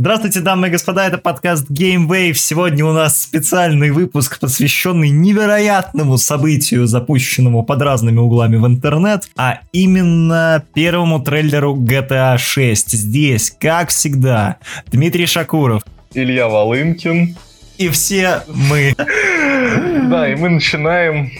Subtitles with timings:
[0.00, 2.32] Здравствуйте, дамы и господа, это подкаст Game Wave.
[2.32, 9.60] Сегодня у нас специальный выпуск, посвященный невероятному событию, запущенному под разными углами в интернет, а
[9.72, 12.92] именно первому трейлеру GTA 6.
[12.92, 15.82] Здесь, как всегда, Дмитрий Шакуров.
[16.14, 17.36] Илья Волынкин.
[17.76, 18.94] И все мы.
[18.96, 21.30] Да, и мы начинаем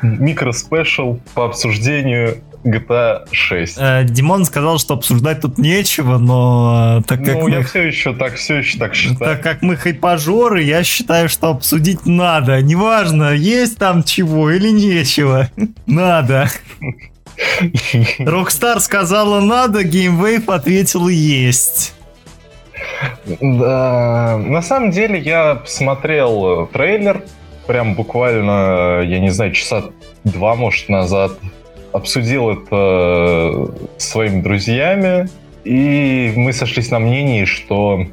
[0.00, 3.78] микроспешл по обсуждению GTA 6.
[3.78, 7.50] Э, Димон сказал, что обсуждать тут нечего, но э, так как ну, мы...
[7.50, 9.36] я все еще так, все еще так считаю.
[9.36, 12.60] Так как мы хайпажоры, я считаю, что обсудить надо.
[12.60, 15.50] Неважно, есть там чего или нечего.
[15.86, 16.48] Надо.
[18.18, 21.94] Rockstar сказала надо, GameWave ответил есть.
[23.40, 27.22] Да, на самом деле я смотрел трейлер,
[27.66, 29.84] прям буквально, я не знаю, часа
[30.24, 31.32] два, может, назад
[31.92, 35.28] обсудил это с своими друзьями,
[35.64, 38.06] и мы сошлись на мнении, что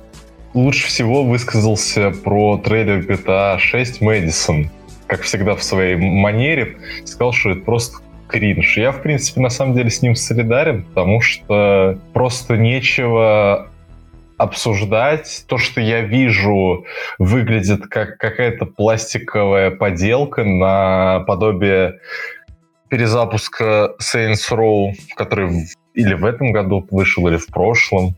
[0.54, 4.70] лучше всего высказался про трейлер GTA 6 Мэдисон.
[5.08, 8.78] Как всегда в своей манере, сказал, что это просто кринж.
[8.78, 13.70] Я, в принципе, на самом деле с ним солидарен, потому что просто нечего
[14.38, 15.46] обсуждать.
[15.48, 16.86] То, что я вижу,
[17.18, 22.00] выглядит как какая-то пластиковая поделка на подобие
[22.90, 28.16] перезапуска Saints Row, который или в этом году вышел, или в прошлом.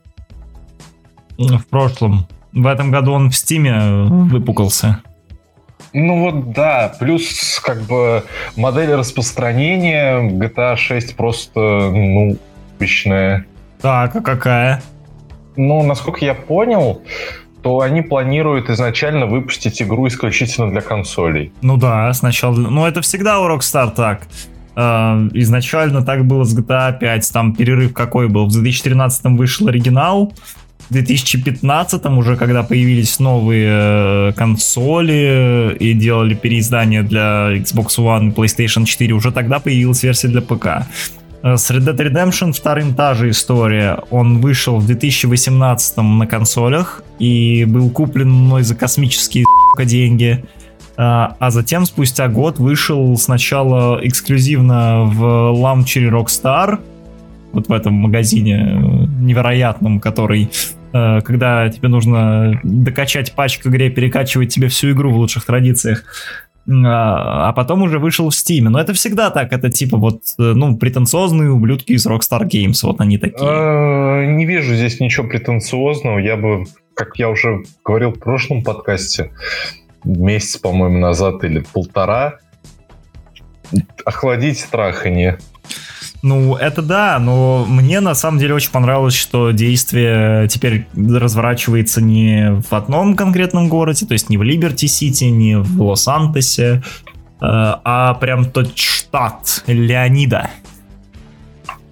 [1.38, 2.28] В прошлом.
[2.52, 5.02] В этом году он в Стиме выпуклился.
[5.94, 8.23] Ну вот да, плюс как бы
[8.56, 12.38] модель распространения GTA 6 просто, ну,
[12.76, 13.45] обычная.
[13.81, 14.83] Так, а какая?
[15.56, 17.02] Ну, насколько я понял,
[17.61, 21.52] то они планируют изначально выпустить игру исключительно для консолей.
[21.61, 22.56] Ну да, сначала...
[22.56, 24.28] Ну это всегда у Rockstar так.
[24.75, 28.48] Э, изначально так было с GTA 5, там перерыв какой был.
[28.48, 30.34] В 2013 вышел оригинал,
[30.89, 38.31] в 2015 уже, когда появились новые э, консоли и делали переиздание для Xbox One и
[38.31, 40.88] PlayStation 4, уже тогда появилась версия для ПК.
[41.44, 43.99] Э, с Red Dead Redemption вторым та же история.
[44.10, 49.45] Он вышел в 2018 на консолях и был куплен мной за космические
[49.77, 50.44] деньги.
[51.02, 56.80] А, а затем спустя год вышел сначала эксклюзивно в лаунчере Rockstar,
[57.54, 58.77] вот в этом магазине э,
[59.21, 60.49] невероятном, который
[60.92, 66.04] э, когда тебе нужно докачать пачку игре, перекачивать тебе всю игру в лучших традициях,
[66.67, 68.64] а, а потом уже вышел в Steam.
[68.64, 72.99] Но это всегда так, это типа вот, э, ну, претенциозные ублюдки из Rockstar Games, вот
[72.99, 74.27] они такие.
[74.36, 79.32] Не вижу здесь ничего претенциозного, я бы, как я уже говорил в прошлом подкасте,
[80.04, 82.39] месяц, по-моему, назад или полтора.
[84.05, 85.37] Охладить страханье.
[86.21, 92.61] Ну, это да, но мне на самом деле очень понравилось, что действие теперь разворачивается не
[92.70, 96.82] в одном конкретном городе, то есть не в Либерти-Сити, не в Лос-Антосе, э,
[97.42, 100.49] а прям тот штат Леонида.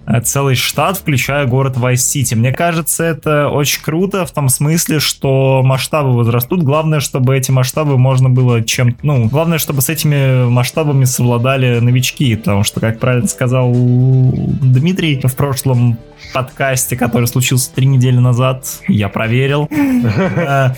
[0.08, 2.34] Э, целый штат, включая город Вайс-Сити.
[2.34, 6.62] Мне кажется, это очень круто в том смысле, что масштабы возрастут.
[6.62, 8.96] Главное, чтобы эти масштабы можно было чем...
[9.02, 15.36] Ну, главное, чтобы с этими масштабами совладали новички, потому что, как правильно сказал Дмитрий в
[15.36, 15.98] прошлом
[16.32, 20.70] подкасте, который случился три недели назад, я проверил, э,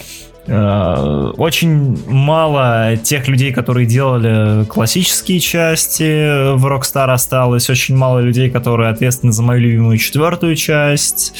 [0.46, 7.68] очень мало тех людей, которые делали классические части в Rockstar осталось.
[7.70, 11.34] Очень мало людей, которые ответственны за мою любимую четвертую часть.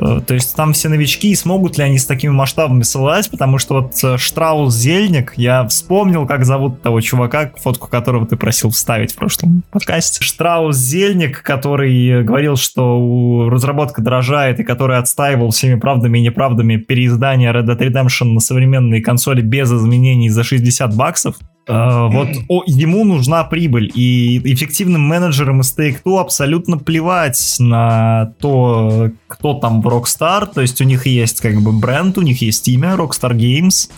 [0.00, 3.58] Э, то есть там все новички, и смогут ли они с такими масштабами совладать, потому
[3.58, 8.70] что вот э, Штраус Зельник, я вспомнил, как зовут того чувака, фотку которого ты просил
[8.70, 10.24] вставить в прошлом подкасте.
[10.24, 17.52] Штраус Зельник, который говорил, что разработка дорожает, и который отстаивал всеми правдами и неправдами переиздание
[17.52, 21.36] Red Dead Redemption на современные консоли без изменений за 60 баксов.
[21.70, 29.10] Uh, вот о, ему нужна прибыль, и эффективным менеджерам из Take-Two абсолютно плевать на то,
[29.26, 32.66] кто там в Rockstar, то есть у них есть как бы бренд, у них есть
[32.68, 33.90] имя Rockstar Games,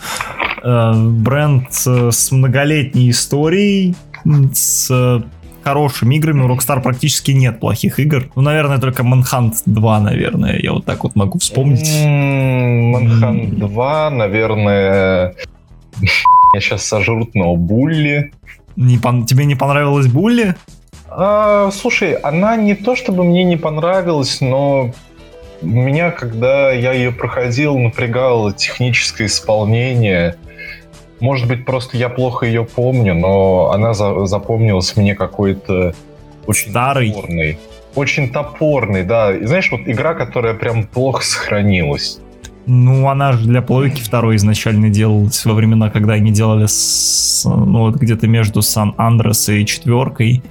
[0.63, 3.95] uh, бренд с многолетней историей,
[4.53, 5.23] с
[5.63, 6.41] хорошими играми.
[6.43, 8.29] У Rockstar практически нет плохих игр.
[8.35, 11.89] Ну, наверное, только Manhunt 2, наверное, я вот так вот могу вспомнить.
[11.89, 15.35] Manhunt 2, наверное,
[16.53, 18.31] меня сейчас сожрут, но Булли.
[18.75, 19.25] Не пон...
[19.25, 20.55] Тебе не понравилась Булли?
[21.09, 24.91] А, слушай, она не то чтобы мне не понравилась, но
[25.61, 30.35] меня, когда я ее проходил, напрягало техническое исполнение.
[31.19, 35.95] Может быть, просто я плохо ее помню, но она за запомнилась мне какой-то
[36.45, 37.11] очень Старый.
[37.11, 37.59] топорный.
[37.95, 39.35] Очень топорный, да.
[39.35, 42.19] И знаешь, вот игра, которая прям плохо сохранилась.
[42.65, 47.81] Ну, она же для плойки второй изначально делалась во времена, когда они делали с, ну,
[47.81, 50.41] вот где-то между Сан Андрес и четверкой.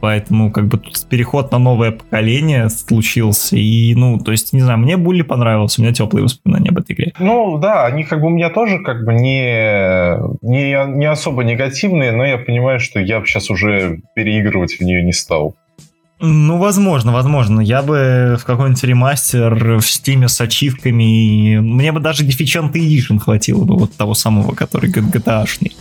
[0.00, 3.56] Поэтому как бы тут переход на новое поколение случился.
[3.56, 6.92] И, ну, то есть, не знаю, мне Булли понравился, у меня теплые воспоминания об этой
[6.92, 7.12] игре.
[7.18, 12.12] Ну, да, они как бы у меня тоже как бы не, не, не особо негативные,
[12.12, 15.56] но я понимаю, что я сейчас уже переигрывать в нее не стал.
[16.26, 17.60] Ну, возможно, возможно.
[17.60, 21.58] Я бы в какой-нибудь ремастер в стиме с ачивками...
[21.58, 25.72] Мне бы даже Deficient Edition хватило бы вот того самого, который GTA-шный.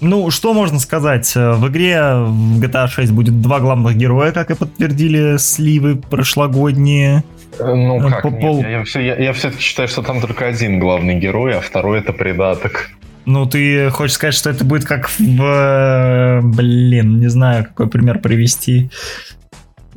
[0.00, 1.34] Ну, что можно сказать?
[1.34, 7.24] В игре в GTA 6 будет два главных героя, как и подтвердили сливы прошлогодние.
[7.58, 10.78] Э, ну как, По нет, я, я, я, я все-таки считаю, что там только один
[10.78, 12.90] главный герой, а второй это предаток.
[13.24, 16.40] Ну, ты хочешь сказать, что это будет как в...
[16.42, 18.90] Блин, не знаю, какой пример привести.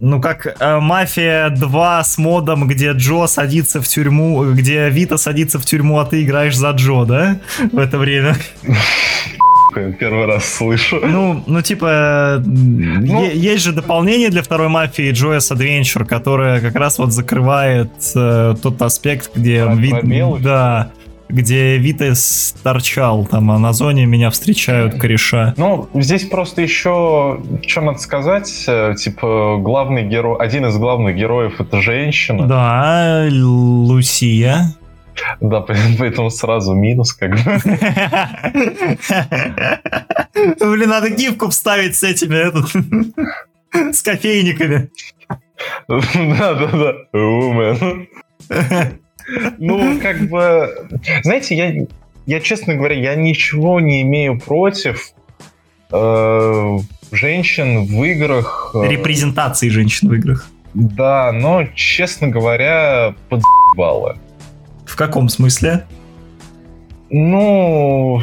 [0.03, 5.59] Ну, как э, Мафия 2 с модом, где Джо садится в тюрьму, где Вита садится
[5.59, 7.37] в тюрьму, а ты играешь за Джо, да?
[7.71, 8.35] В это время.
[9.99, 10.99] Первый раз слышу.
[11.05, 16.97] Ну, ну типа, ну, есть же дополнение для второй мафии Joyous Adventure, которое как раз
[16.97, 19.67] вот закрывает э, тот аспект, где...
[19.71, 20.91] Вид, да,
[21.31, 25.53] где Витес торчал, там, а на зоне меня встречают кореша.
[25.57, 31.59] Ну, здесь просто еще, что надо сказать, э, типа, главный герой, один из главных героев
[31.59, 32.47] это женщина.
[32.47, 34.75] Да, Лусия.
[35.39, 35.61] Да,
[35.99, 37.37] поэтому сразу минус, как бы.
[40.59, 42.69] Блин, надо гифку вставить с этими, этот,
[43.95, 44.89] с кофейниками.
[45.87, 46.93] Да, да, да.
[47.13, 48.07] Woman.
[49.57, 50.87] Ну, как бы,
[51.23, 51.87] знаете, я,
[52.25, 55.13] я, честно говоря, я ничего не имею против
[55.91, 56.77] э,
[57.11, 58.71] женщин в играх.
[58.73, 60.49] Э, Репрезентации женщин в играх.
[60.73, 64.17] Да, но, честно говоря, подзебало.
[64.85, 65.85] В каком смысле?
[67.09, 68.21] Ну,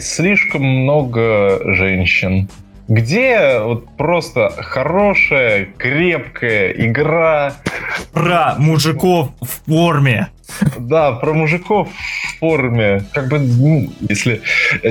[0.00, 2.48] слишком много женщин.
[2.90, 7.54] Где вот просто хорошая, крепкая игра.
[8.12, 10.26] Про мужиков в форме.
[10.76, 13.04] Да, про мужиков в форме.
[13.12, 14.42] Как бы, ну, если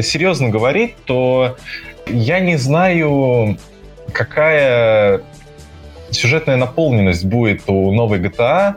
[0.02, 1.58] серьезно говорить, то
[2.08, 3.58] я не знаю,
[4.14, 5.22] какая
[6.12, 8.76] сюжетная наполненность будет у новой GTA,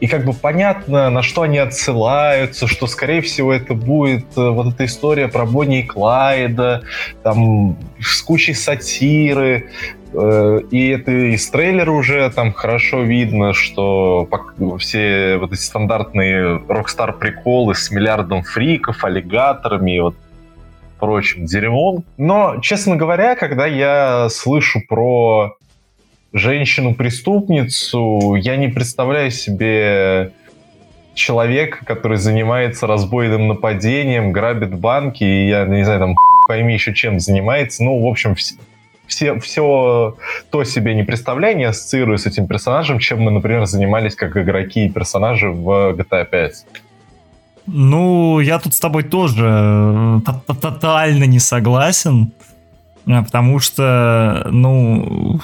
[0.00, 4.74] и как бы понятно, на что они отсылаются, что, скорее всего, это будет э, вот
[4.74, 6.82] эта история про Бонни и Клайда,
[7.22, 9.70] там, с кучей сатиры,
[10.12, 14.28] э, и это из трейлера уже там хорошо видно, что
[14.78, 20.14] все вот эти стандартные Rockstar приколы с миллиардом фриков, аллигаторами и вот
[21.02, 22.04] прочим дерьмом.
[22.16, 25.56] Но, честно говоря, когда я слышу про
[26.32, 30.32] женщину-преступницу, я не представляю себе
[31.14, 36.16] человека, который занимается разбойным нападением, грабит банки, и я не знаю, там
[36.48, 37.84] пойми еще чем занимается.
[37.84, 38.34] Ну, в общем,
[39.06, 40.16] все, все
[40.50, 44.86] то себе не представляю, не ассоциирую с этим персонажем, чем мы, например, занимались как игроки
[44.86, 46.66] и персонажи в GTA 5.
[47.66, 50.20] Ну, я тут с тобой тоже э,
[50.60, 52.32] тотально не согласен,
[53.06, 55.40] э, потому что, ну,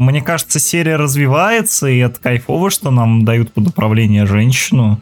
[0.00, 5.00] мне кажется, серия развивается, и это кайфово, что нам дают под управление женщину.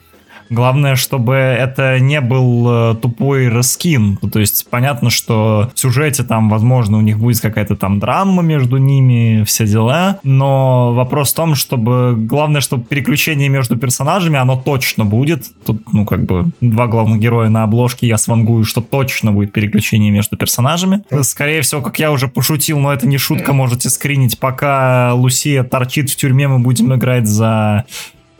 [0.50, 4.16] Главное, чтобы это не был э, тупой раскин.
[4.16, 8.78] То есть понятно, что в сюжете там, возможно, у них будет какая-то там драма между
[8.78, 10.20] ними, все дела.
[10.22, 12.14] Но вопрос в том, чтобы...
[12.16, 15.44] Главное, чтобы переключение между персонажами, оно точно будет.
[15.66, 20.10] Тут, ну, как бы, два главных героя на обложке, я свангую, что точно будет переключение
[20.10, 21.02] между персонажами.
[21.22, 24.38] Скорее всего, как я уже пошутил, но это не шутка, можете скринить.
[24.38, 27.84] Пока Лусия торчит в тюрьме, мы будем играть за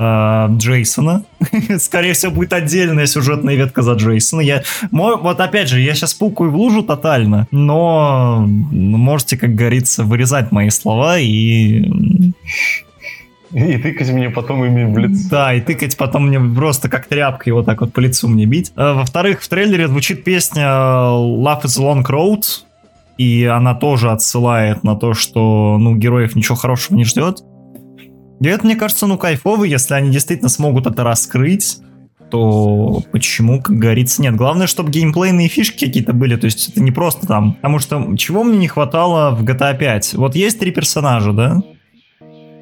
[0.00, 1.24] Джейсона.
[1.78, 4.40] Скорее всего, будет отдельная сюжетная ветка за Джейсона.
[4.40, 4.62] Я,
[4.92, 10.70] вот опять же, я сейчас пукаю в лужу тотально, но можете, как говорится, вырезать мои
[10.70, 11.84] слова и...
[13.50, 15.28] И тыкать мне потом ими в лицо.
[15.30, 18.72] Да, и тыкать потом мне просто как тряпкой вот так вот по лицу мне бить.
[18.76, 22.42] Э, во-вторых, в трейлере звучит песня Love is a Long Road,
[23.16, 27.42] и она тоже отсылает на то, что, ну, героев ничего хорошего не ждет.
[28.40, 31.78] И это, мне кажется, ну, кайфово, если они действительно смогут это раскрыть,
[32.30, 34.36] то почему, как говорится, нет.
[34.36, 37.54] Главное, чтобы геймплейные фишки какие-то были, то есть это не просто там...
[37.54, 40.14] Потому что чего мне не хватало в GTA 5?
[40.14, 41.62] Вот есть три персонажа, да?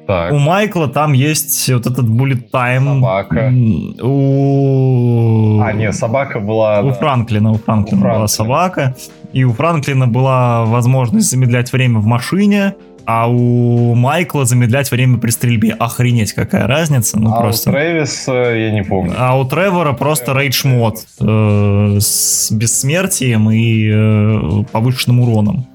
[0.07, 0.31] Так.
[0.31, 2.95] У Майкла там есть вот этот Bullet Time.
[2.95, 3.53] Собака.
[4.01, 5.59] У...
[5.61, 6.81] А, нет, собака была...
[6.81, 8.95] У Франклина, у Франклина, у Франклина была собака.
[9.33, 12.75] И у Франклина была возможность замедлять время в машине
[13.09, 15.71] а у Майкла замедлять время при стрельбе.
[15.71, 17.17] Охренеть, какая разница.
[17.17, 17.69] Ну, а просто...
[17.69, 19.13] у Трэвиса, я не помню.
[19.17, 25.65] А у Тревора просто рейдж мод э, с бессмертием и э, повышенным уроном.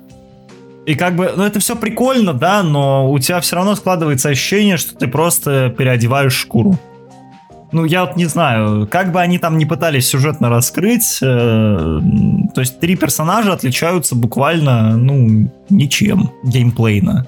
[0.85, 4.77] И как бы, ну это все прикольно, да, но у тебя все равно складывается ощущение,
[4.77, 6.79] что ты просто переодеваешь шкуру.
[7.73, 12.01] Ну, я вот не знаю, как бы они там не пытались сюжетно раскрыть, э,
[12.55, 17.27] то есть три персонажа отличаются буквально, ну, ничем геймплейно.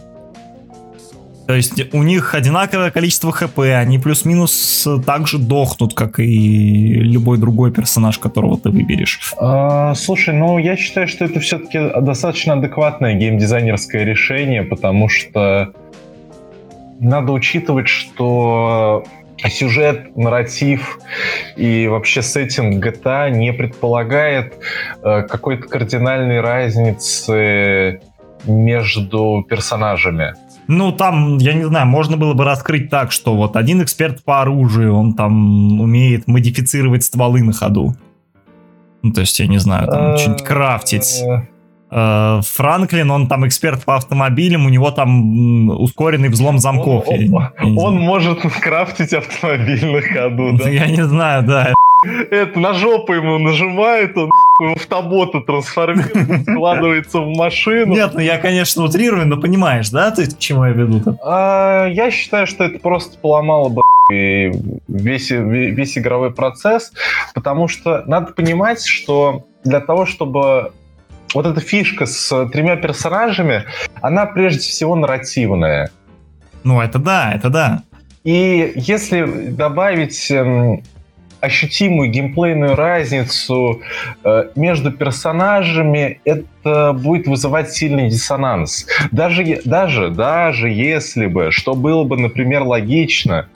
[1.47, 7.39] То есть у них одинаковое количество хп, они плюс-минус так же дохнут, как и любой
[7.39, 9.35] другой персонаж, которого ты выберешь.
[9.39, 15.75] А, слушай, ну я считаю, что это все-таки достаточно адекватное геймдизайнерское решение, потому что
[16.99, 19.05] надо учитывать, что
[19.51, 20.99] сюжет, нарратив
[21.57, 24.55] и вообще сеттинг GTA не предполагает
[25.03, 28.01] э, какой-то кардинальной разницы
[28.47, 30.35] между персонажами.
[30.67, 34.41] Ну, там, я не знаю, можно было бы раскрыть так, что вот один эксперт по
[34.41, 37.95] оружию, он там умеет модифицировать стволы на ходу.
[39.03, 41.23] Ну, то есть, я не знаю, там что-нибудь крафтить.
[41.97, 47.07] Э, Франклин, он там эксперт по автомобилям, у него там ускоренный взлом замков.
[47.07, 50.69] Он, он, он может крафтить автомобиль на ходу, да?
[50.69, 51.73] Я не знаю, да.
[52.31, 57.95] Это на жопу ему нажимает, он в автобота трансформируется, складывается в машину.
[57.95, 61.17] Нет, ну я, конечно, утрирую, но понимаешь, да, ты к чему я веду -то?
[61.25, 63.83] А, я считаю, что это просто поломало бы
[64.89, 66.93] весь, весь игровой процесс,
[67.35, 70.73] потому что надо понимать, что для того, чтобы
[71.35, 73.65] вот эта фишка с тремя персонажами,
[74.01, 75.91] она прежде всего нарративная.
[76.63, 77.83] Ну, это да, это да.
[78.23, 80.83] И если добавить эм,
[81.41, 83.83] ощутимую геймплейную разницу
[84.25, 88.87] э, между персонажами, это будет вызывать сильный диссонанс.
[89.13, 93.49] Даже, даже, даже если бы, что было бы, например, логично,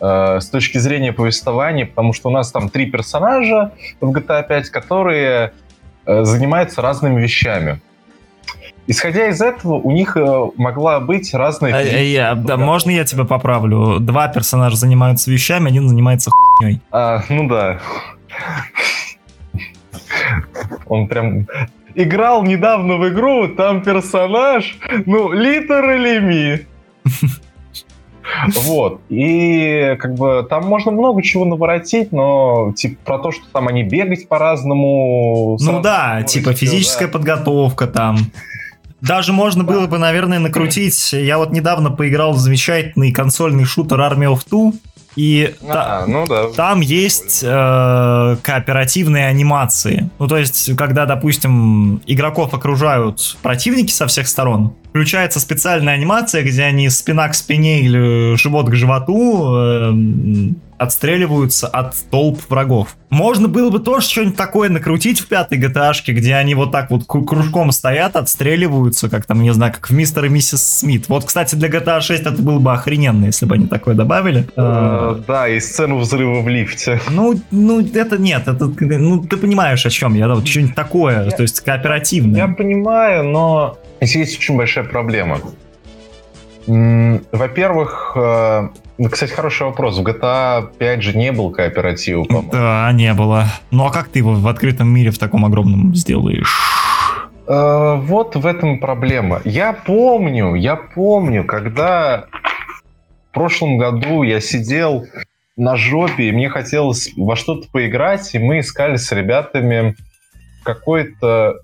[0.00, 4.70] э, с точки зрения повествования, потому что у нас там три персонажа в GTA 5,
[4.70, 5.67] которые Э,
[6.08, 7.80] занимаются разными вещами.
[8.90, 11.74] Исходя из этого, у них э, могла быть разная...
[11.74, 14.00] А, я, да, можно я тебя поправлю?
[14.00, 16.80] Два персонажа занимаются вещами, один занимается хуйней.
[16.90, 17.80] А, ну да.
[20.86, 21.46] Он прям
[21.94, 26.66] играл недавно в игру, там персонаж, ну, literally me.
[28.54, 29.00] Вот.
[29.08, 33.82] И как бы там можно много чего наворотить, но типа про то, что там они
[33.82, 35.56] бегать по-разному.
[35.60, 37.12] Ну да, типа физическая да.
[37.12, 38.18] подготовка там.
[39.00, 41.12] Даже можно было бы, наверное, накрутить.
[41.12, 44.74] Я вот недавно поиграл в замечательный консольный шутер Army of Two.
[45.18, 46.48] И а, та, ну да.
[46.54, 50.08] там есть э, кооперативные анимации.
[50.20, 56.62] Ну, то есть, когда, допустим, игроков окружают противники со всех сторон, включается специальная анимация, где
[56.62, 59.92] они спина к спине или живот к животу э,
[60.78, 62.96] отстреливаются от толп врагов.
[63.10, 67.04] Можно было бы тоже что-нибудь такое накрутить в пятой gta где они вот так вот
[67.06, 71.08] кружком стоят, отстреливаются, как там, не знаю, как в Мистер и Миссис Смит.
[71.08, 74.46] Вот, кстати, для GTA 6 это было бы охрененно, если бы они такое добавили.
[74.56, 77.00] Uh, да, и сцену взрыва в лифте.
[77.10, 81.30] Ну, ну это нет, это, ну, ты понимаешь, о чем я, да, вот что-нибудь такое,
[81.30, 82.46] то есть кооперативное.
[82.46, 85.40] Я понимаю, но здесь есть очень большая проблема.
[86.66, 88.68] Во-первых, э,
[89.06, 89.98] кстати, хороший вопрос.
[89.98, 92.50] В GTA 5 же не был кооператива, по-моему.
[92.52, 93.46] Да, не было.
[93.70, 96.52] Ну а как ты его в открытом мире в таком огромном сделаешь?
[97.46, 99.40] Э, вот в этом проблема.
[99.44, 102.26] Я помню, я помню, когда
[103.30, 105.06] в прошлом году я сидел
[105.56, 109.96] на жопе, и мне хотелось во что-то поиграть, и мы искали с ребятами
[110.64, 111.54] какой-то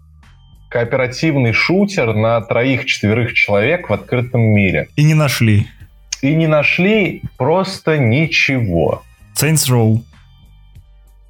[0.71, 4.89] кооперативный шутер на троих-четверых человек в открытом мире.
[4.97, 5.69] И не нашли.
[6.25, 9.03] И не нашли просто ничего.
[9.39, 10.01] Saints Row.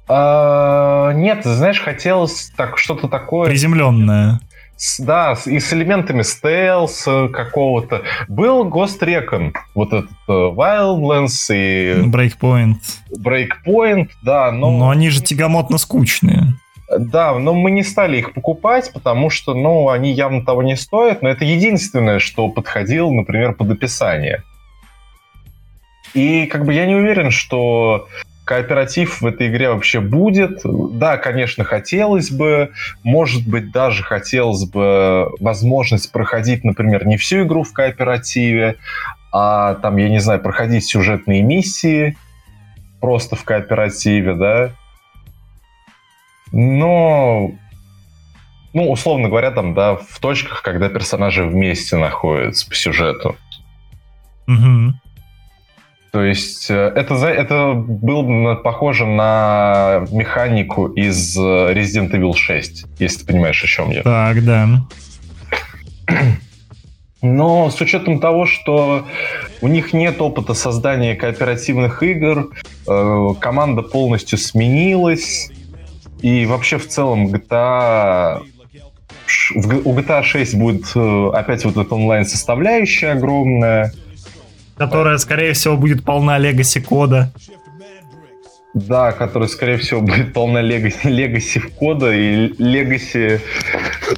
[0.07, 3.49] А, нет, знаешь, хотелось так что-то такое...
[3.49, 4.39] Приземленное.
[4.77, 8.03] С, да, и с элементами стелс какого-то.
[8.29, 12.01] Был Ghost Recon, вот этот uh, Wildlands и...
[12.07, 12.77] Breakpoint.
[13.19, 14.71] Breakpoint, да, но...
[14.71, 16.53] Но они же тягомотно скучные.
[16.97, 21.21] Да, но мы не стали их покупать, потому что, ну, они явно того не стоят,
[21.21, 24.43] но это единственное, что подходило, например, под описание.
[26.15, 28.07] И как бы я не уверен, что
[28.45, 30.61] кооператив в этой игре вообще будет.
[30.63, 32.71] Да, конечно, хотелось бы,
[33.03, 38.77] может быть, даже хотелось бы возможность проходить, например, не всю игру в кооперативе,
[39.31, 42.17] а там, я не знаю, проходить сюжетные миссии
[43.01, 44.71] просто в кооперативе, да,
[46.51, 47.51] но
[48.73, 53.37] ну, условно говоря, там, да, в точках, когда персонажи вместе находятся по сюжету.
[54.47, 54.93] Угу.
[56.15, 63.19] То есть э, это, это было похоже на механику из э, Resident Evil 6, если
[63.19, 64.01] ты понимаешь, о чем я.
[64.01, 64.87] Так, да.
[67.21, 69.05] Но с учетом того, что
[69.59, 72.47] у них нет опыта создания кооперативных игр,
[72.87, 75.51] э, команда полностью сменилась,
[76.21, 78.41] и вообще в целом GTA
[79.53, 80.95] у GTA 6 будет
[81.35, 83.91] опять вот эта онлайн-составляющая огромная–
[84.77, 87.31] Которая, скорее всего, будет полна легаси кода.
[88.73, 93.39] Да, которая, скорее всего, будет полна легаси, легаси кода и легаси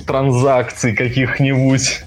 [0.08, 2.04] транзакций каких-нибудь.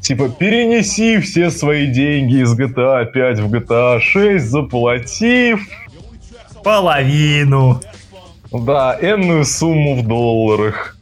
[0.00, 5.60] Типа, перенеси все свои деньги из GTA 5 в GTA 6, заплатив...
[6.64, 7.80] Половину.
[8.50, 10.96] Да, энную сумму в долларах.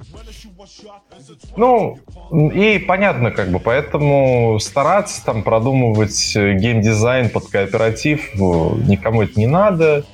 [1.57, 1.99] Ну,
[2.31, 9.39] и понятно, как бы, поэтому стараться там продумывать э, геймдизайн под кооператив э, никому это
[9.39, 10.05] не надо.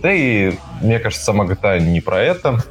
[0.00, 2.62] Да и, мне кажется, сама GTA не про это.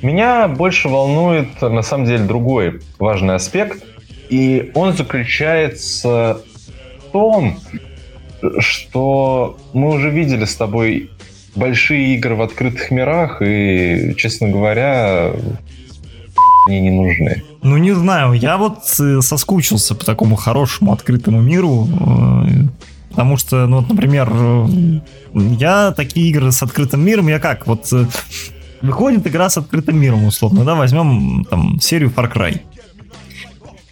[0.00, 3.84] Меня больше волнует, на самом деле, другой важный аспект.
[4.30, 6.40] И он заключается
[6.98, 7.58] в том,
[8.58, 11.10] что мы уже видели с тобой
[11.54, 15.32] большие игры в открытых мирах, и, честно говоря,
[16.66, 17.42] они не нужны.
[17.66, 22.68] Ну, не знаю, я вот э, соскучился по такому хорошему открытому миру, э,
[23.10, 25.00] потому что, ну, вот, например, э,
[25.34, 27.92] я такие игры с открытым миром, я как, вот
[28.82, 32.60] выходит игра с открытым миром, условно, да, возьмем там серию Far Cry.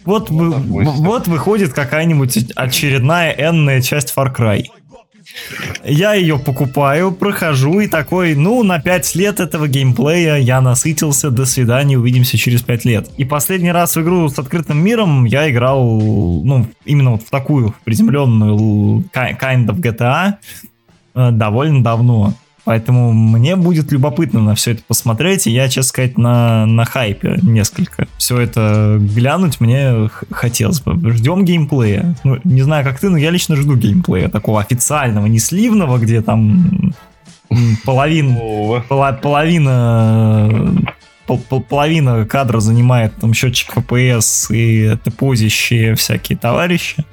[0.05, 4.67] Вот, ну, вот выходит какая-нибудь очередная энная часть Far Cry.
[5.83, 11.45] Я ее покупаю, прохожу и такой, ну, на 5 лет этого геймплея я насытился, до
[11.45, 13.09] свидания, увидимся через 5 лет.
[13.17, 17.75] И последний раз в игру с открытым миром я играл, ну, именно вот в такую
[17.83, 20.33] приземленную kind of GTA
[21.15, 22.33] э, довольно давно.
[22.65, 27.37] Поэтому мне будет любопытно на все это посмотреть, и я, честно сказать, на, на хайпе
[27.43, 28.07] несколько.
[28.17, 31.11] Все это глянуть мне хотелось бы.
[31.11, 32.15] Ждем геймплея.
[32.23, 36.21] Ну, не знаю, как ты, но я лично жду геймплея такого официального, не сливного, где
[36.21, 36.91] там
[37.85, 38.35] половин,
[38.89, 40.49] половина
[41.25, 47.05] половина кадра занимает там счетчик FPS и тепозищие всякие товарищи.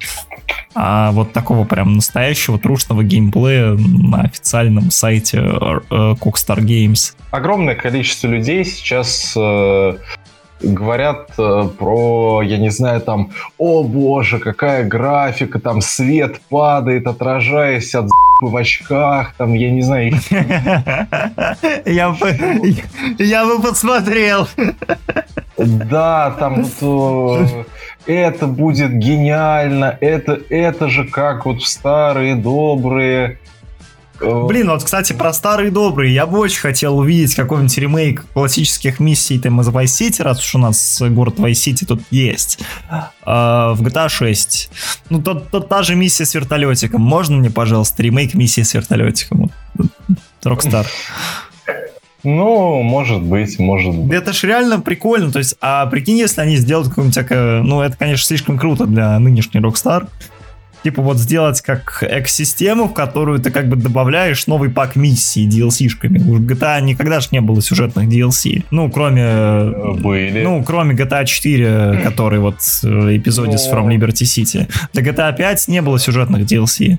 [0.75, 7.13] А вот такого прям настоящего трушного геймплея на официальном сайте Cockstar э, Games.
[7.31, 9.97] Огромное количество людей сейчас э,
[10.61, 17.93] говорят э, про, я не знаю, там, о боже, какая графика, там свет падает, отражаясь
[17.95, 18.09] от
[18.41, 20.13] в очках, там, я не знаю.
[21.85, 22.75] Я бы,
[23.19, 24.47] я бы посмотрел.
[25.57, 27.67] Да, там вот
[28.05, 33.62] это будет гениально, это, это же как вот в старые добрые Э,
[34.23, 36.13] Блин, вот, кстати, про старые добрые.
[36.13, 40.55] Я бы очень хотел увидеть какой-нибудь ремейк классических миссий там из Vice City, раз уж
[40.55, 42.59] у нас город Vice City тут есть.
[43.23, 44.69] А, в GTA 6.
[45.09, 47.01] Ну, то, то, та же миссия с вертолетиком.
[47.01, 49.51] Можно мне, пожалуйста, ремейк миссии с вертолетиком?
[50.43, 50.85] Rockstar.
[52.23, 54.17] Ну, может быть, может быть.
[54.17, 55.31] Это ж реально прикольно.
[55.31, 57.65] То есть, а прикинь, если они сделают какую-нибудь...
[57.65, 60.07] Ну, это, конечно, слишком круто для нынешней Rockstar
[60.83, 66.19] типа вот сделать как экосистему, в которую ты как бы добавляешь новый пак миссий DLC-шками.
[66.19, 68.63] У GTA никогда же не было сюжетных DLC.
[68.71, 69.71] Ну, кроме...
[69.99, 70.43] Были.
[70.43, 74.69] Ну, кроме GTA 4, который вот э, эпизоде с From Liberty City.
[74.93, 76.97] Для GTA 5 не было сюжетных DLC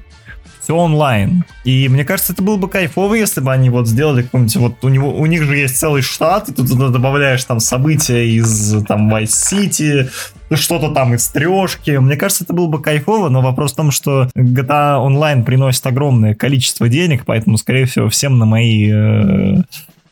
[0.64, 1.44] все онлайн.
[1.64, 4.88] И мне кажется, это было бы кайфово, если бы они вот сделали какой-нибудь, вот у
[4.88, 9.14] него, у них же есть целый штат, и ты туда добавляешь там события из там
[9.14, 10.08] Vice City,
[10.52, 11.90] что-то там из трешки.
[11.92, 16.34] Мне кажется, это было бы кайфово, но вопрос в том, что GTA Online приносит огромное
[16.34, 19.62] количество денег, поэтому, скорее всего, всем на мои э,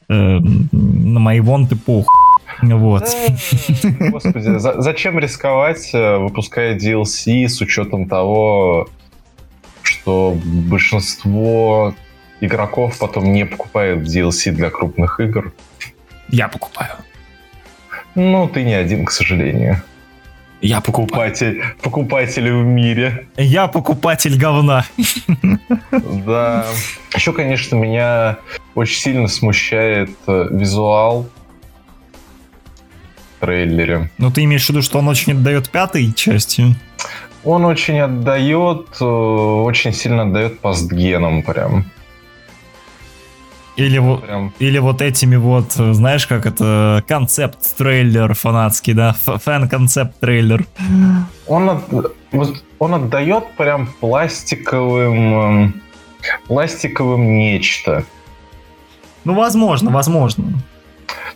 [0.08, 2.06] э, на мои вонты пух.
[2.62, 3.04] Вот.
[3.98, 8.88] Господи, за, зачем рисковать, э, выпуская DLC с учетом того,
[9.82, 11.94] что большинство
[12.40, 15.52] игроков потом не покупают DLC для крупных игр.
[16.28, 16.92] Я покупаю.
[18.14, 19.82] Ну, ты не один, к сожалению.
[20.62, 23.26] Я покупатель, покупатель в мире.
[23.36, 24.84] Я покупатель говна.
[26.24, 26.66] Да.
[27.12, 28.38] Еще, конечно, меня
[28.76, 31.26] очень сильно смущает э, визуал
[33.36, 34.08] в трейлере.
[34.18, 36.76] Ну, ты имеешь в виду, что он очень отдает пятой части?
[37.42, 41.86] Он очень отдает, э, очень сильно отдает постгенам прям.
[43.76, 44.52] Или, вот, прям...
[44.58, 50.66] или вот этими вот, знаешь, как это, концепт-трейлер фанатский, да, фэн-концепт-трейлер.
[51.46, 51.82] Он, от,
[52.78, 55.82] он отдает прям пластиковым, эм,
[56.46, 58.04] пластиковым нечто.
[59.24, 60.44] Ну, возможно, возможно.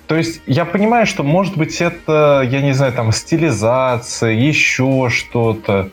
[0.06, 5.90] То есть я понимаю, что может быть это, я не знаю, там стилизация, еще что-то,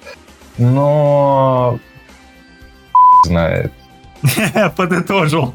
[0.58, 1.80] но
[3.26, 3.72] знает.
[4.76, 5.54] Подытожил.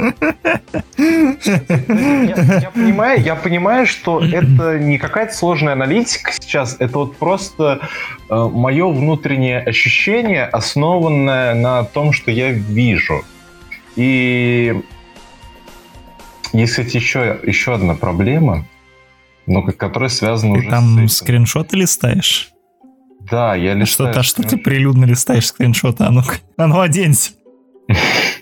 [0.98, 7.80] Я, я, понимаю, я понимаю, что это не какая-то сложная аналитика сейчас, это вот просто
[8.28, 13.24] э, мое внутреннее ощущение, основанное на том, что я вижу.
[13.96, 14.82] И
[16.52, 18.64] есть, кстати, еще, еще одна проблема,
[19.46, 21.08] но которая связана ты уже там с этим.
[21.08, 22.50] скриншоты листаешь?
[23.30, 24.10] Да, я листаю.
[24.10, 26.04] Что-то, а что ты прилюдно листаешь скриншоты?
[26.04, 27.32] А ну-ка, а ну оденься.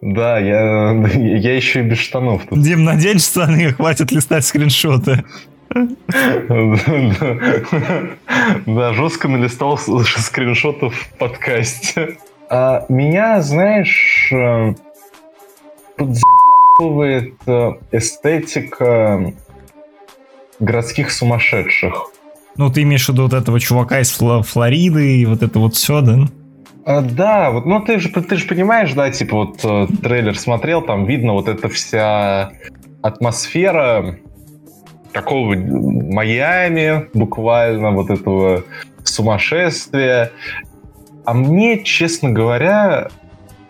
[0.00, 2.60] Да, я, я еще и без штанов тут.
[2.60, 5.24] Дим, надень штаны, хватит листать скриншоты.
[8.66, 12.18] Да, жестко налистал скриншотов в подкасте.
[12.50, 14.74] А меня, знаешь, э,
[15.96, 19.34] подзабывает э, эстетика
[20.58, 22.10] городских сумасшедших.
[22.56, 26.00] Ну, ты имеешь в виду вот этого чувака из Флориды и вот это вот все,
[26.00, 26.26] да?
[26.88, 30.80] А, да, вот, ну ты же, ты же понимаешь, да, типа вот э, трейлер смотрел,
[30.80, 32.52] там видно вот эта вся
[33.02, 34.18] атмосфера
[35.12, 38.64] такого Майами, буквально вот этого
[39.04, 40.32] сумасшествия.
[41.26, 43.08] А мне, честно говоря...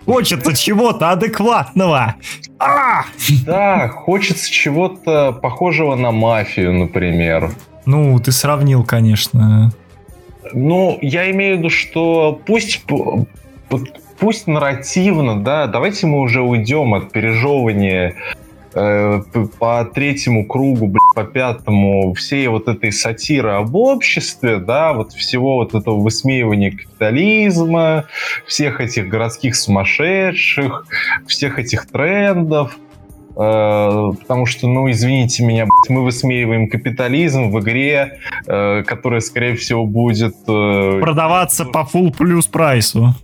[0.06, 2.14] Хочется чего-то адекватного.
[2.60, 3.02] А!
[3.44, 7.50] Да, хочется чего-то похожего на мафию, например.
[7.84, 9.72] Ну, ты сравнил, конечно.
[10.52, 12.84] Ну, я имею в виду, что пусть
[14.18, 18.16] пусть нарративно, да, давайте мы уже уйдем от пережевывания
[18.74, 19.22] э,
[19.58, 25.56] по третьему кругу, блин, по пятому, всей вот этой сатиры об обществе, да, вот всего
[25.56, 28.06] вот этого высмеивания капитализма,
[28.46, 30.86] всех этих городских сумасшедших,
[31.26, 32.76] всех этих трендов,
[33.38, 40.34] потому что, ну, извините меня, мы высмеиваем капитализм в игре, э, которая, скорее всего, будет...
[40.48, 43.14] Э, Продаваться по full плюс прайсу.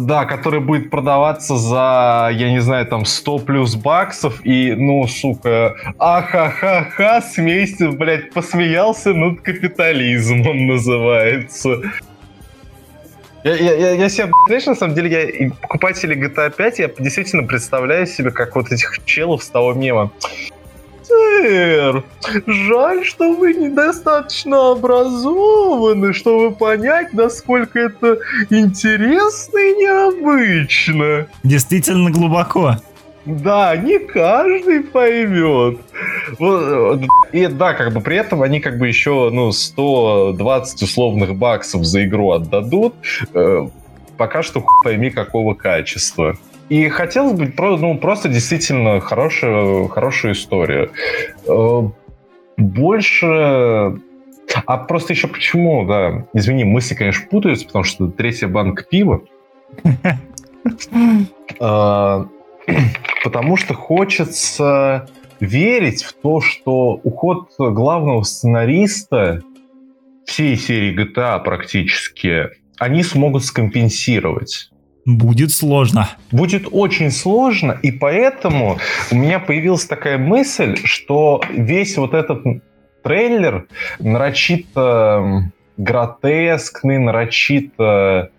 [0.00, 5.74] Да, который будет продаваться за, я не знаю, там 100 плюс баксов, и, ну, сука,
[5.98, 11.82] ахахаха, смейся, блядь, посмеялся над капитализмом называется.
[13.42, 17.46] Я, я, я, я себе, знаешь, на самом деле, я покупатели GTA 5, я действительно
[17.46, 20.10] представляю себе, как вот этих челов с того мема.
[21.02, 22.04] Сэр,
[22.46, 28.18] жаль, что вы недостаточно образованы, чтобы понять, насколько это
[28.50, 31.26] интересно и необычно.
[31.42, 32.76] Действительно глубоко.
[33.24, 35.78] Да, не каждый поймет.
[37.32, 42.04] И да, как бы при этом они как бы еще, ну, 120 условных баксов за
[42.04, 42.94] игру отдадут.
[43.34, 43.68] Э,
[44.16, 46.36] пока что хуй пойми какого качества.
[46.68, 50.90] И хотелось бы ну, просто действительно хорошую, хорошую историю.
[51.46, 51.82] Э,
[52.56, 54.00] больше...
[54.66, 59.22] А просто еще почему, да, извини, мысли, конечно, путаются, потому что третья банка пива.
[63.24, 65.08] Потому что хочется
[65.40, 69.42] верить в то, что уход главного сценариста
[70.26, 74.70] всей серии GTA практически они смогут скомпенсировать.
[75.04, 76.08] Будет сложно.
[76.30, 78.78] Будет очень сложно, и поэтому
[79.10, 82.42] у меня появилась такая мысль, что весь вот этот
[83.02, 83.66] трейлер
[83.98, 88.30] нарочито гротескный, нарочито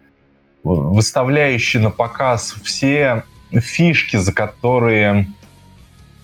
[0.63, 5.27] выставляющий на показ все фишки, за которые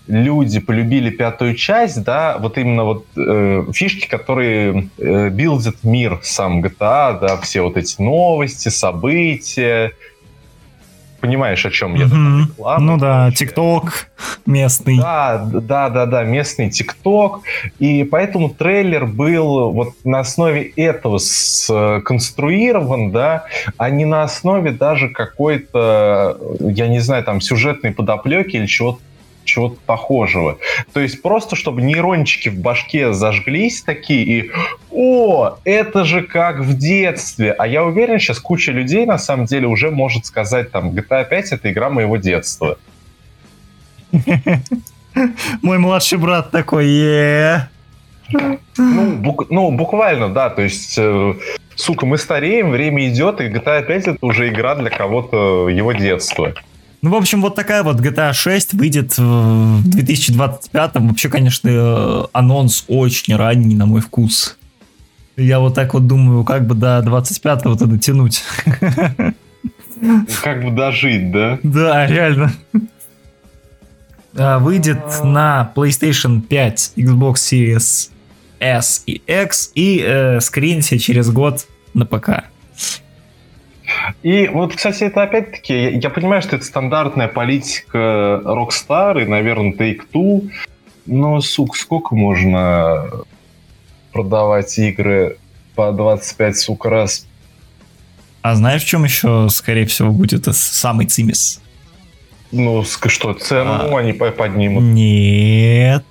[0.08, 6.62] люди полюбили пятую часть, да, вот именно вот э, фишки, которые э, билдят мир сам
[6.64, 9.92] GTA, да, все вот эти новости, события,
[11.20, 12.06] понимаешь, о чем я?
[12.06, 12.42] Mm-hmm.
[12.42, 14.08] Реклама, ну да, ТикТок
[14.46, 14.98] местный.
[14.98, 17.42] Да, да, да, да, местный ТикТок.
[17.78, 23.44] И поэтому трейлер был вот на основе этого сконструирован, да,
[23.76, 29.00] а не на основе даже какой-то, я не знаю, там, сюжетной подоплеки или чего-то
[29.48, 30.58] чего-то похожего.
[30.92, 34.50] То есть просто, чтобы нейрончики в башке зажглись такие и
[34.90, 39.66] «О, это же как в детстве!» А я уверен, сейчас куча людей на самом деле
[39.66, 42.78] уже может сказать там GTA 5— это игра моего детства.
[45.62, 47.68] Мой младший брат такой, е
[48.76, 51.34] ну, бук, ну, буквально, да, то есть, э,
[51.74, 56.54] сука, мы стареем, время идет, и GTA 5 это уже игра для кого-то его детства.
[57.00, 60.94] Ну, в общем, вот такая вот GTA 6 выйдет в 2025.
[60.94, 64.56] Вообще, конечно, анонс очень ранний, на мой вкус.
[65.36, 68.42] Я вот так вот думаю, как бы до 25-го-то дотянуть.
[70.42, 71.58] Как бы дожить, да?
[71.62, 72.52] Да, реально.
[74.36, 78.10] А, выйдет на PlayStation 5, Xbox Series
[78.60, 82.44] S и X и э, скринсе через год на ПК.
[84.22, 89.72] И вот, кстати, это опять-таки, я, я понимаю, что это стандартная политика Rockstar и, наверное,
[89.72, 90.50] Take-Two,
[91.06, 93.04] но, сук, сколько можно
[94.12, 95.38] продавать игры
[95.74, 97.26] по 25, сука, раз?
[98.42, 101.60] А знаешь, в чем еще, скорее всего, будет самый цимис?
[102.50, 103.98] Ну, что, цену а...
[103.98, 104.82] они поднимут?
[104.82, 106.04] Нет.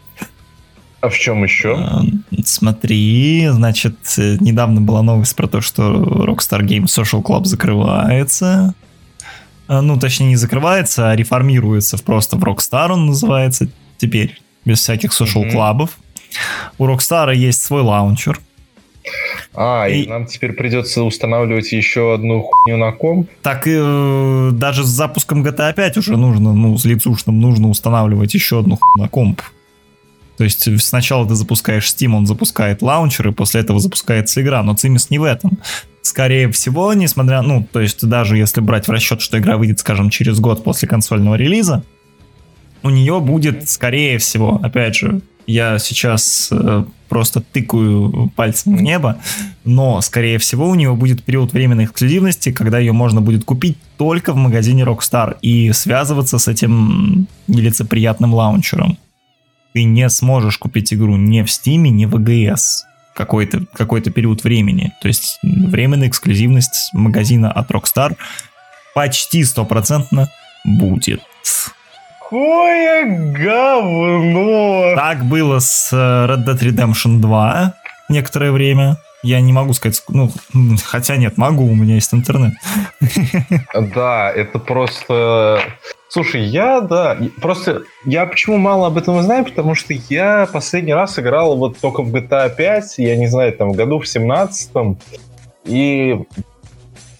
[1.07, 2.01] А в чем еще?
[2.43, 8.75] Смотри, значит, недавно была новость про то, что Rockstar Games Social Club закрывается.
[9.69, 15.11] А, ну, точнее, не закрывается, а реформируется просто в Rockstar он называется теперь, без всяких
[15.11, 15.97] social клубов.
[15.97, 16.73] Mm-hmm.
[16.79, 18.41] У Rockstar есть свой лаунчер.
[19.53, 23.29] А, и, и нам теперь придется устанавливать еще одну хуйню на комп?
[23.43, 28.33] Так и э, даже с запуском GTA 5 уже нужно, ну, с лицушным нужно устанавливать
[28.33, 29.41] еще одну хуйню на комп.
[30.37, 34.61] То есть сначала ты запускаешь Steam, он запускает лаунчер, и после этого запускается игра.
[34.61, 35.57] Но цимис не в этом.
[36.01, 40.09] Скорее всего, несмотря, ну, то есть даже если брать в расчет, что игра выйдет, скажем,
[40.09, 41.83] через год после консольного релиза,
[42.83, 49.17] у нее будет, скорее всего, опять же, я сейчас э, просто тыкаю пальцем в небо,
[49.65, 54.33] но, скорее всего, у нее будет период временной эксклюзивности, когда ее можно будет купить только
[54.33, 58.97] в магазине Rockstar и связываться с этим нелицеприятным лаунчером
[59.73, 64.93] ты не сможешь купить игру ни в Steam, ни в AGS какой-то какой период времени.
[65.01, 68.15] То есть временная эксклюзивность магазина от Rockstar
[68.93, 70.29] почти стопроцентно
[70.63, 71.21] будет.
[72.19, 74.95] Какое говно!
[74.95, 77.73] Так было с э, Red Dead Redemption 2
[78.09, 78.97] некоторое время.
[79.23, 80.29] Я не могу сказать, ну,
[80.83, 82.53] хотя нет, могу, у меня есть интернет.
[83.95, 85.61] Да, это просто
[86.09, 91.19] Слушай, я, да, просто я почему мало об этом знаю, потому что я последний раз
[91.19, 94.71] играл вот только в GTA 5, я не знаю, там, в году в 17
[95.65, 96.17] и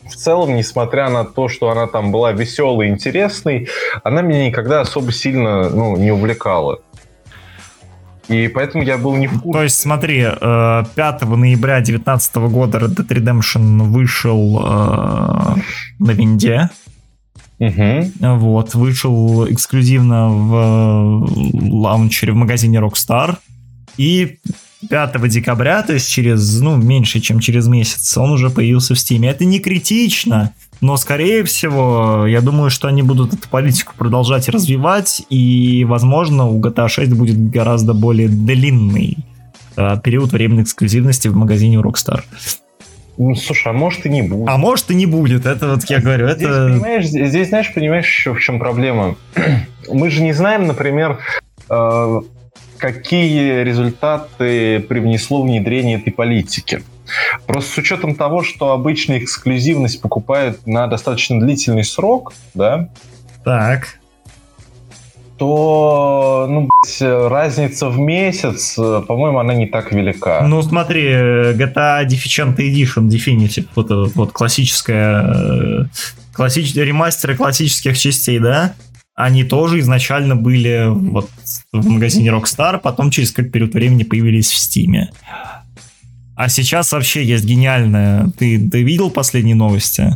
[0.06, 3.68] в целом, несмотря на то, что она там была веселой, интересной,
[4.04, 6.80] она меня никогда особо сильно ну, не увлекала.
[8.30, 9.58] И поэтому я был не в курсе.
[9.58, 15.56] То есть, смотри, 5 э, ноября 2019 года Red Dead Redemption вышел э,
[16.00, 16.70] на винде.
[17.60, 18.12] Угу.
[18.38, 23.38] Вот, вышел эксклюзивно в э, лаунчере в магазине Rockstar.
[23.98, 24.38] И
[24.90, 29.28] 5 декабря, то есть через, ну, меньше, чем через месяц, он уже появился в Steam.
[29.28, 35.24] Это не критично, но, скорее всего, я думаю, что они будут эту политику продолжать развивать,
[35.30, 39.18] и, возможно, у GTA 6 будет гораздо более длинный
[39.76, 42.22] э, период временной эксклюзивности в магазине Rockstar.
[43.18, 44.48] Ну, слушай, а может и не будет.
[44.48, 46.68] А может и не будет, это вот я говорю, здесь, это...
[46.68, 49.16] Понимаешь, здесь, знаешь, понимаешь еще в чем проблема?
[49.90, 51.20] Мы же не знаем, например,
[51.70, 52.22] э,
[52.78, 56.84] какие результаты привнесло внедрение этой политики.
[57.48, 62.90] Просто с учетом того, что обычно эксклюзивность покупают на достаточно длительный срок, да?
[63.44, 63.97] Так
[65.38, 66.70] то ну,
[67.30, 70.42] разница в месяц, по-моему, она не так велика.
[70.42, 75.86] Ну, смотри, GTA Deficient Edition Definitive, вот, вот классическая, э,
[76.34, 78.74] классич, ремастеры классических частей, да?
[79.16, 81.30] Они тоже изначально были вот
[81.74, 85.08] в магазине Rockstar, потом через какой-то период времени появились в Steam.
[86.36, 88.30] А сейчас вообще есть гениальная...
[88.38, 90.14] Ты, ты видел последние новости?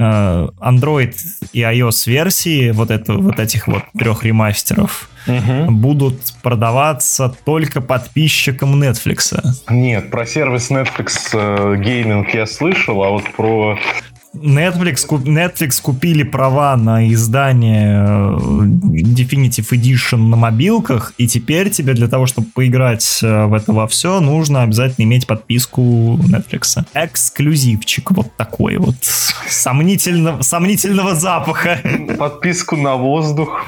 [0.00, 1.14] Э, Android
[1.52, 5.70] и iOS версии вот, это, вот этих вот трех ремастеров угу.
[5.70, 9.38] будут продаваться только подписчикам Netflix.
[9.68, 13.78] Нет, про сервис Netflix э, Gaming я слышал, а вот про
[14.34, 22.06] Netflix, Netflix купили права на издание э, Definitive Edition на мобилках, и теперь тебе для
[22.06, 26.84] того, чтобы поиграть э, в это во все, нужно обязательно иметь подписку Netflix.
[26.94, 28.94] Эксклюзивчик вот такой вот.
[29.48, 31.80] Сомнительно, сомнительного запаха.
[32.16, 33.66] Подписку на воздух.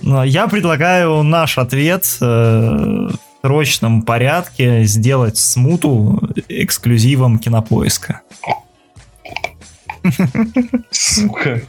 [0.00, 8.22] Я предлагаю наш ответ э, в срочном порядке сделать смуту эксклюзивом кинопоиска.
[10.90, 11.60] Сука.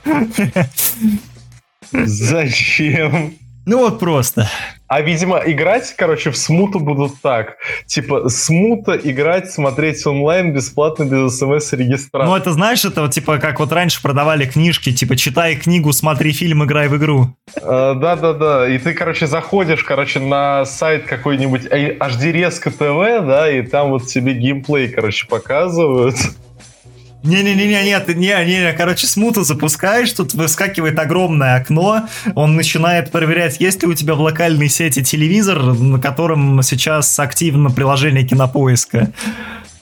[1.91, 3.36] Зачем?
[3.65, 4.48] Ну вот просто.
[4.88, 7.58] А, видимо, играть, короче, в смуту будут так.
[7.88, 12.30] Типа, смута играть, смотреть онлайн бесплатно без смс-регистрации.
[12.30, 16.32] Ну, это знаешь, это вот типа как вот раньше продавали книжки, типа, читай книгу, смотри
[16.32, 17.36] фильм, играй в игру.
[17.60, 18.69] А, да-да-да.
[18.69, 24.06] И ты, короче, заходишь, короче, на сайт какой-нибудь HD Резко ТВ, да, и там вот
[24.06, 26.17] тебе геймплей, короче, показывают.
[27.25, 33.88] Не-не-не, нет, не-не, короче, смуту запускаешь, тут выскакивает огромное окно, он начинает проверять, есть ли
[33.88, 39.11] у тебя в локальной сети телевизор, на котором сейчас активно приложение кинопоиска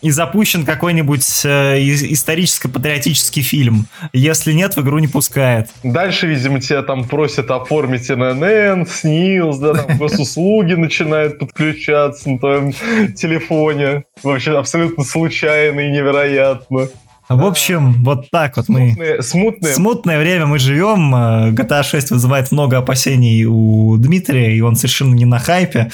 [0.03, 3.87] и запущен какой-нибудь э, историческо-патриотический фильм.
[4.11, 5.69] Если нет, в игру не пускает.
[5.81, 12.73] Дальше, видимо, тебя там просят оформить ННН, СНИЛС, да, там госуслуги начинают подключаться на твоем
[13.13, 14.03] телефоне.
[14.21, 16.89] Вообще абсолютно случайно и невероятно.
[17.29, 18.95] В общем, вот так вот мы...
[19.21, 20.19] Смутное, смутное.
[20.19, 21.15] время мы живем.
[21.55, 25.89] GTA 6 вызывает много опасений у Дмитрия, и он совершенно не на хайпе.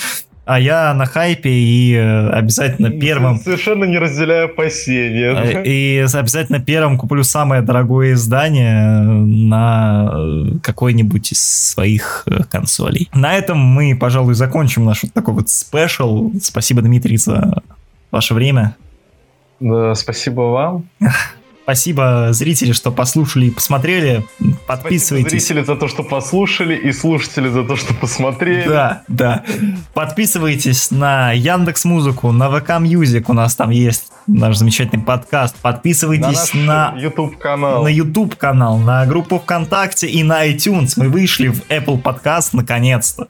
[0.50, 3.39] А я на хайпе и э, обязательно первым...
[3.39, 5.36] Совершенно не разделяю опасения.
[5.36, 13.10] Э, и обязательно первым куплю самое дорогое издание на э, какой-нибудь из своих консолей.
[13.13, 16.32] На этом мы, пожалуй, закончим наш вот такой вот спешл.
[16.42, 17.62] Спасибо, Дмитрий, за
[18.10, 18.76] ваше время.
[19.60, 20.88] Да, спасибо вам.
[21.69, 24.25] Спасибо, зрители, что послушали и посмотрели.
[24.65, 25.43] Подписывайтесь.
[25.43, 28.67] Спасибо, зрители за то, что послушали, и слушатели за то, что посмотрели.
[28.67, 29.43] Да, да.
[29.93, 33.30] Подписывайтесь на Яндекс Музыку, на ВК Music.
[33.29, 35.55] У нас там есть наш замечательный подкаст.
[35.62, 37.84] Подписывайтесь на, на YouTube канал.
[37.84, 40.93] На YouTube канал, на группу ВКонтакте и на iTunes.
[40.97, 43.27] Мы вышли в Apple Podcast наконец-то.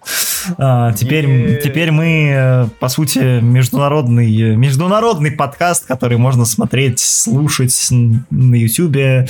[0.58, 7.91] А, теперь, теперь мы, э, по сути, международный, международный подкаст, который можно смотреть, слушать
[8.30, 9.28] на Ютубе.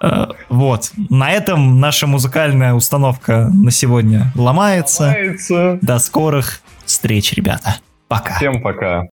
[0.00, 0.90] Э, вот.
[1.10, 5.04] На этом наша музыкальная установка на сегодня ломается.
[5.04, 5.78] Ломается.
[5.82, 7.76] До скорых встреч, ребята.
[8.08, 8.34] Пока.
[8.36, 9.06] Всем пока.